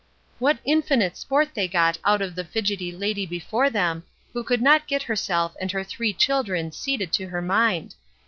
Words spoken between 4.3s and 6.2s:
who could not get herself and her three